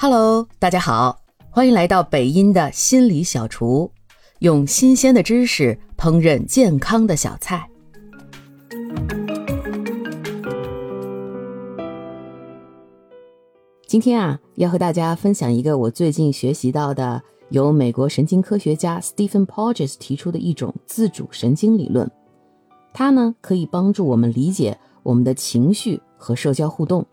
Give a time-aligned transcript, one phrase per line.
[0.00, 1.18] Hello，大家好，
[1.50, 3.90] 欢迎来到北音的心理小厨，
[4.38, 7.68] 用新鲜的知识烹饪健康的小菜。
[13.88, 22.08] 今天啊，要和大家分享一个我最近学习到的，由美国神经科学家 Stephen Porges 提出的一种自主神经理论。
[22.92, 27.04] 它呢，可以帮助我们理解我们的情绪和社交互动。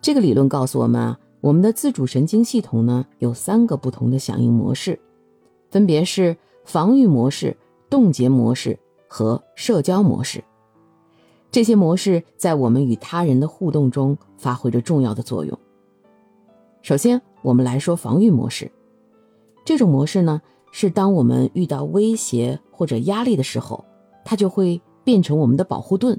[0.00, 1.18] 这个理论告诉我们啊。
[1.46, 4.98] 我们的自主神经系统呢，有三个不同的响应模式，
[5.70, 7.56] 分别是防御模式、
[7.88, 10.42] 冻结模式和社交模式。
[11.52, 15.56] 这些模式在我们与他人的互动中发挥着重要的作用。
[16.82, 18.68] 首先，我们来说防御模式。
[19.64, 23.84] 这种模式呢，是当我们遇到威胁或者压力的时候，
[24.24, 26.18] 它就会变成我们的保护盾，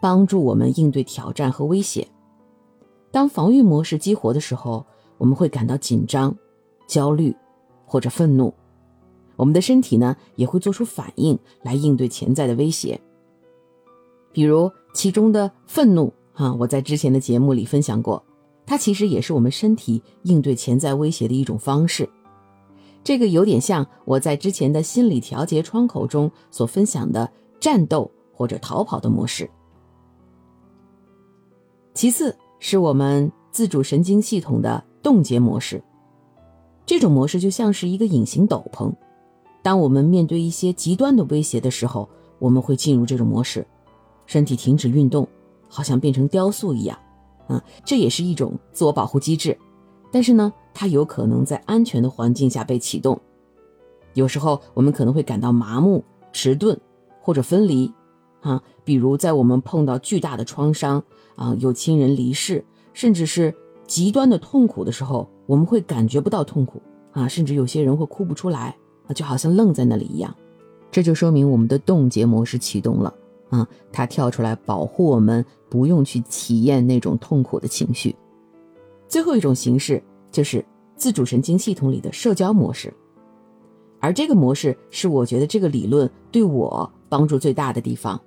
[0.00, 2.08] 帮助我们应对挑战和威胁。
[3.10, 4.84] 当防御模式激活的时候，
[5.16, 6.36] 我们会感到紧张、
[6.86, 7.34] 焦虑
[7.86, 8.52] 或者愤怒，
[9.34, 13.00] 我们的身体呢也会做出反应来应对潜在的威胁。
[14.30, 18.22] 比如其中的愤怒，哈，我在之前的节目里分享过，
[18.66, 22.08] 它其实也是我们身体应对潜在威胁的一种方式。
[23.02, 29.48] 这个有点像我在之前的心理调节窗口中所分享的战斗或者逃跑的模式。
[31.94, 32.36] 其次。
[32.58, 35.82] 是我们自主神经系统的冻结模式。
[36.84, 38.92] 这种模式就像是一个隐形斗篷，
[39.62, 43.66] 当我们面对一些极端的威胁的时候，我们会进入这种模式，
[44.26, 45.28] 身体停止运动，
[45.68, 46.98] 好像变成雕塑一样。
[47.46, 49.56] 啊，这也是一种自我保护机制，
[50.10, 53.18] 但是呢，它有可能在安全的环境下被启动。
[54.14, 56.78] 有时候我们可能会感到麻木、迟钝
[57.20, 57.92] 或者分离。
[58.40, 61.02] 啊，比如在我们碰到巨大的创伤
[61.36, 63.54] 啊，有亲人离世，甚至是
[63.86, 66.80] 极端的痛苦的时候，我们会感觉不到痛苦
[67.12, 68.76] 啊，甚至有些人会哭不出来
[69.06, 70.34] 啊，就好像愣在那里一样。
[70.90, 73.12] 这就说明我们的冻结模式启动了
[73.50, 78.14] 啊，它跳出来保护我们，不用去体验那种痛苦的情绪。
[79.08, 80.64] 最后一种形式就是
[80.96, 82.92] 自主神经系统里的社交模式，
[84.00, 88.20] 而这个模式是我觉得这个理论对我帮助最大的地方。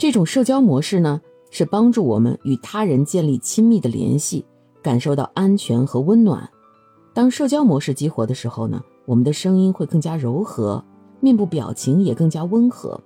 [0.00, 4.46] 这种社交模式呢，是帮助我们与他人建立亲密的联系，
[4.80, 6.48] 感受到安全和温暖。
[7.12, 10.82] 当社交模式激活的时候呢，我们的声音会更加柔和，
[11.20, 12.98] 面部表情也更加温和，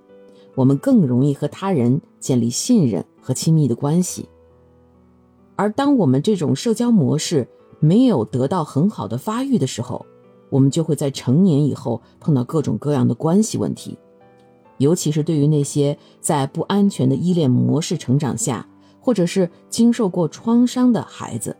[0.55, 4.29] 我们更容易和他人建立信任和亲密的关系。
[5.57, 7.45] 而当我们这种社交模式
[7.81, 10.05] 没有得到很好的发育的时候，
[10.49, 13.97] 我们就会在成年以后碰到各种各样的关系问题。
[14.77, 18.67] 尤其是对于那些在不安全的依恋模式成长下，
[18.99, 21.55] 或者是经受过创伤的孩子，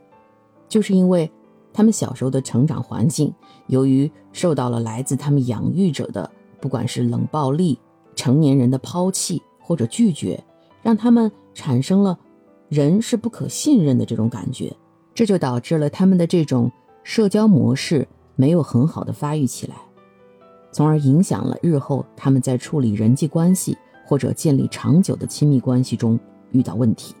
[0.68, 1.30] 就是因为
[1.72, 3.32] 他们小时候的成长环境，
[3.68, 7.78] 由于受到了来自他们养育者的不管是冷暴力、
[8.14, 10.42] 成年人的抛弃或者拒绝，
[10.82, 12.18] 让他们产生了
[12.68, 14.74] 人是不可信任的这种感觉，
[15.14, 16.70] 这就导致了他们的这种
[17.02, 19.76] 社交模式没有很好的发育起来。
[20.76, 26.20] 从而影响了日后他们在处理人际关系或者建立长久的亲密关系中
[26.50, 27.14] 遇到问题。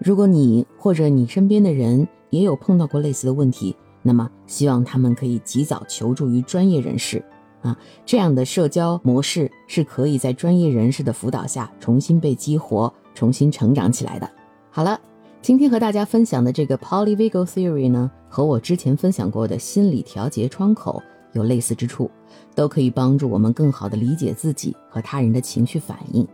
[0.00, 7.24] 如果你或者你身边的人也有碰到过类似的问题，那么希望他们可以及早求助于专业人士。
[7.62, 14.28] 啊，这样的社交模式是可以在专业人士的辅导下重新被激活、重新成长起来的。
[14.72, 15.00] 好了，
[15.40, 21.00] 今天和大家分享的这个 Polyvagal Theory 呢，和我之前分享过的心理调节窗口。
[21.36, 22.10] 有类似之处，
[22.54, 26.26] 都可以帮助我们更好地理解自己和他人的情绪反应。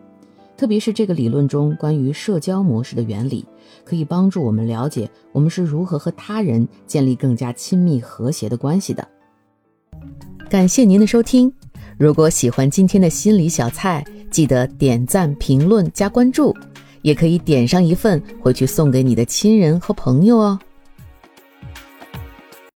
[0.56, 3.44] 特别是这个理论中关于社交模式的原理，
[3.84, 9.06] 可以帮助我们了解我们是如何和他人建立更加亲密和谐的关系的。
[10.48, 11.52] 感谢您的收听，
[11.98, 16.54] 如果喜欢今天的心理小菜，记得点赞、评论、加关注，
[17.00, 20.58] 也可以点上一份回去送给你的亲人和朋友哦。